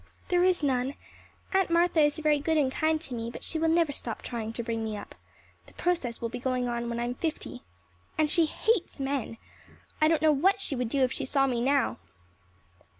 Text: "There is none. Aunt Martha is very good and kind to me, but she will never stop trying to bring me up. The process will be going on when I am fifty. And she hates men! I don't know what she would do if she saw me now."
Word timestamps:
"There 0.29 0.43
is 0.43 0.63
none. 0.63 0.95
Aunt 1.53 1.69
Martha 1.69 2.01
is 2.01 2.17
very 2.17 2.39
good 2.39 2.57
and 2.57 2.71
kind 2.71 2.99
to 3.01 3.13
me, 3.13 3.29
but 3.29 3.43
she 3.43 3.59
will 3.59 3.67
never 3.69 3.91
stop 3.91 4.23
trying 4.23 4.51
to 4.53 4.63
bring 4.63 4.83
me 4.83 4.97
up. 4.97 5.13
The 5.67 5.73
process 5.73 6.19
will 6.19 6.27
be 6.29 6.39
going 6.39 6.67
on 6.67 6.89
when 6.89 6.99
I 6.99 7.03
am 7.03 7.13
fifty. 7.13 7.61
And 8.17 8.27
she 8.27 8.47
hates 8.47 8.99
men! 8.99 9.37
I 10.01 10.07
don't 10.07 10.23
know 10.23 10.31
what 10.31 10.59
she 10.59 10.75
would 10.75 10.89
do 10.89 11.03
if 11.03 11.11
she 11.11 11.25
saw 11.25 11.45
me 11.45 11.61
now." 11.61 11.99